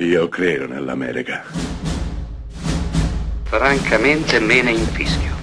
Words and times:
Io 0.00 0.28
credo 0.28 0.68
nell'America. 0.68 1.42
Francamente 3.42 4.38
me 4.38 4.62
ne 4.62 4.70
infischio. 4.70 5.34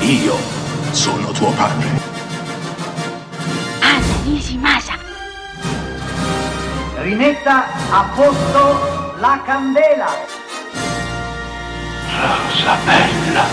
Io 0.00 0.34
sono 0.90 1.30
tuo 1.30 1.52
padre. 1.52 1.86
Anna 3.80 4.22
Nishimasa. 4.24 4.94
Rimetta 6.96 7.66
a 7.92 8.12
posto 8.12 9.20
la 9.20 9.40
candela. 9.46 10.08
Rosa 12.10 12.76
bella. 12.84 13.44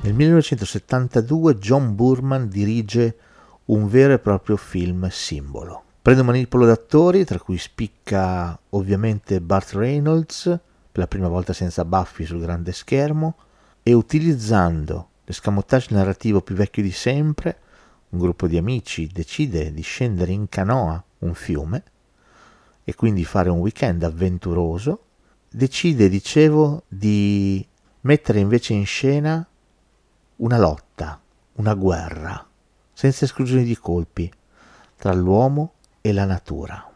Nel 0.00 0.14
1972 0.14 1.58
John 1.58 1.94
Burman 1.94 2.48
dirige 2.48 3.18
un 3.66 3.90
vero 3.90 4.14
e 4.14 4.18
proprio 4.18 4.56
film 4.56 5.06
simbolo. 5.10 5.82
Prende 6.08 6.24
un 6.24 6.32
manipolo 6.32 6.64
d'attori, 6.64 7.26
tra 7.26 7.38
cui 7.38 7.58
spicca 7.58 8.58
ovviamente 8.70 9.42
Burt 9.42 9.72
Reynolds, 9.72 10.44
per 10.44 11.02
la 11.02 11.06
prima 11.06 11.28
volta 11.28 11.52
senza 11.52 11.84
baffi 11.84 12.24
sul 12.24 12.40
grande 12.40 12.72
schermo, 12.72 13.36
e 13.82 13.92
utilizzando 13.92 15.10
l'escamotage 15.26 15.92
narrativo 15.92 16.40
più 16.40 16.54
vecchio 16.54 16.82
di 16.82 16.92
sempre, 16.92 17.58
un 18.08 18.20
gruppo 18.20 18.46
di 18.46 18.56
amici 18.56 19.06
decide 19.06 19.70
di 19.70 19.82
scendere 19.82 20.32
in 20.32 20.48
canoa 20.48 21.04
un 21.18 21.34
fiume 21.34 21.82
e 22.84 22.94
quindi 22.94 23.26
fare 23.26 23.50
un 23.50 23.58
weekend 23.58 24.02
avventuroso, 24.02 25.02
decide, 25.50 26.08
dicevo, 26.08 26.84
di 26.88 27.68
mettere 28.00 28.38
invece 28.40 28.72
in 28.72 28.86
scena 28.86 29.46
una 30.36 30.58
lotta, 30.58 31.20
una 31.56 31.74
guerra, 31.74 32.48
senza 32.94 33.26
esclusione 33.26 33.64
di 33.64 33.76
colpi, 33.76 34.32
tra 34.96 35.12
l'uomo 35.12 35.74
e 36.08 36.12
la 36.12 36.24
natura. 36.24 36.90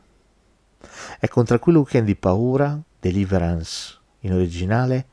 Ecco, 1.19 1.39
un 1.39 1.45
tranquillo 1.45 1.81
weekend 1.81 2.07
di 2.07 2.17
paura, 2.17 2.81
Deliverance 2.99 3.99
in 4.21 4.33
originale, 4.33 5.07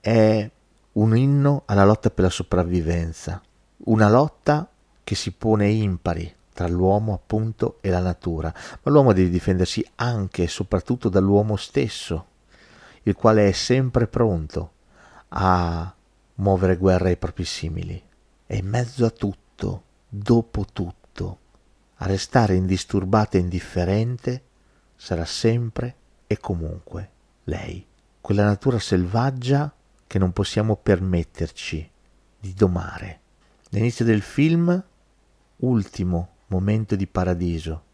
è 0.00 0.50
un 0.92 1.16
inno 1.16 1.62
alla 1.66 1.84
lotta 1.84 2.10
per 2.10 2.24
la 2.24 2.30
sopravvivenza, 2.30 3.40
una 3.84 4.08
lotta 4.08 4.68
che 5.02 5.14
si 5.14 5.32
pone 5.32 5.68
impari 5.68 6.32
tra 6.52 6.68
l'uomo 6.68 7.14
appunto 7.14 7.78
e 7.80 7.90
la 7.90 8.00
natura, 8.00 8.52
ma 8.82 8.92
l'uomo 8.92 9.12
deve 9.12 9.28
difendersi 9.28 9.84
anche 9.96 10.44
e 10.44 10.48
soprattutto 10.48 11.08
dall'uomo 11.08 11.56
stesso, 11.56 12.26
il 13.02 13.14
quale 13.14 13.48
è 13.48 13.52
sempre 13.52 14.06
pronto 14.06 14.72
a 15.28 15.92
muovere 16.36 16.76
guerra 16.76 17.08
ai 17.08 17.16
propri 17.16 17.44
simili. 17.44 18.00
E 18.46 18.56
in 18.56 18.68
mezzo 18.68 19.04
a 19.04 19.10
tutto, 19.10 19.82
dopo 20.08 20.64
tutto, 20.72 21.03
a 22.04 22.06
restare 22.06 22.54
indisturbata 22.54 23.38
e 23.38 23.40
indifferente 23.40 24.42
sarà 24.94 25.24
sempre 25.24 25.96
e 26.26 26.36
comunque 26.36 27.10
lei, 27.44 27.86
quella 28.20 28.44
natura 28.44 28.78
selvaggia 28.78 29.74
che 30.06 30.18
non 30.18 30.32
possiamo 30.32 30.76
permetterci 30.76 31.90
di 32.38 32.52
domare. 32.52 33.20
L'inizio 33.70 34.04
del 34.04 34.20
film, 34.20 34.84
ultimo 35.56 36.28
momento 36.48 36.94
di 36.94 37.06
paradiso, 37.06 37.84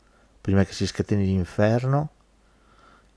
prima 0.41 0.65
che 0.65 0.73
si 0.73 0.89
scateni 0.89 1.25
l'inferno, 1.25 2.11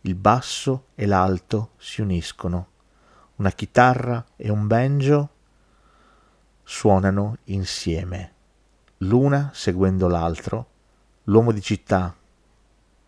il 0.01 0.13
basso 0.13 0.89
e 0.93 1.07
l'alto 1.07 1.71
si 1.77 2.01
uniscono, 2.01 2.67
una 3.37 3.51
chitarra 3.51 4.23
e 4.35 4.51
un 4.51 4.67
banjo 4.67 5.29
suonano 6.61 7.37
insieme, 7.45 8.33
l'una 8.97 9.49
seguendo 9.55 10.07
l'altro, 10.07 10.67
l'uomo 11.23 11.51
di 11.51 11.61
città 11.61 12.15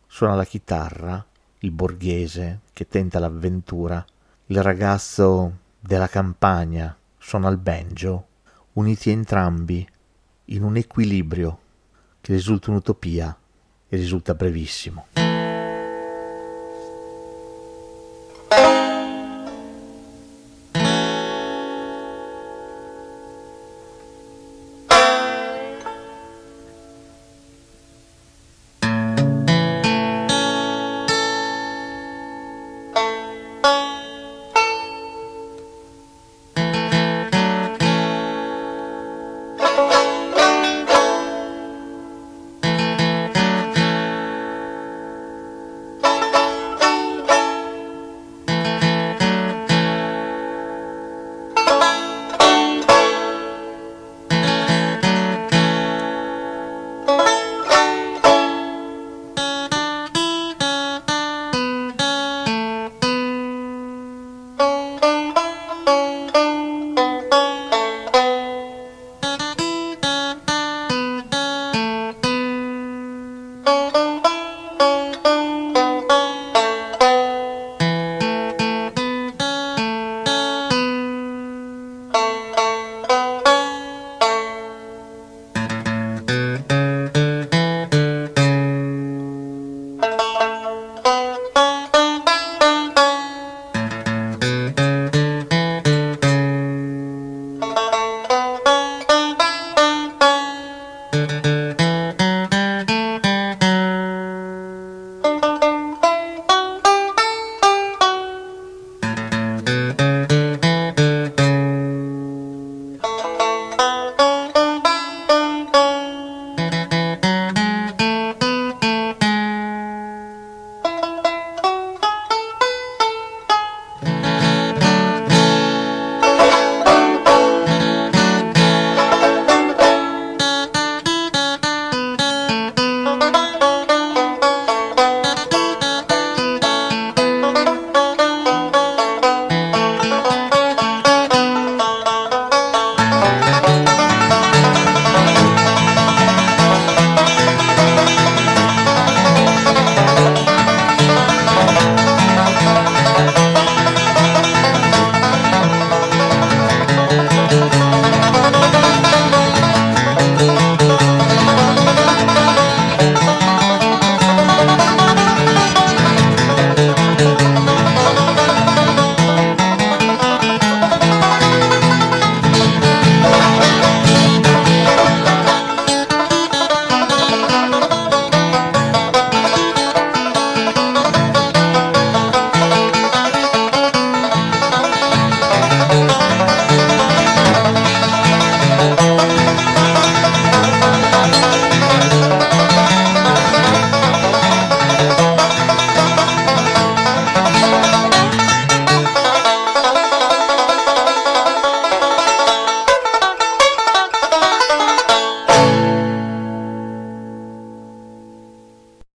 suona 0.07 0.35
la 0.35 0.45
chitarra, 0.45 1.25
il 1.59 1.71
borghese 1.71 2.61
che 2.71 2.87
tenta 2.87 3.19
l'avventura, 3.19 4.05
il 4.47 4.61
ragazzo 4.61 5.57
della 5.79 6.07
campagna 6.07 6.95
suona 7.17 7.49
il 7.49 7.57
banjo, 7.57 8.27
uniti 8.73 9.09
entrambi 9.09 9.87
in 10.45 10.63
un 10.63 10.77
equilibrio 10.77 11.59
che 12.21 12.33
risulta 12.33 12.69
un'utopia 12.69 13.35
e 13.87 13.97
risulta 13.97 14.33
brevissimo. 14.33 15.07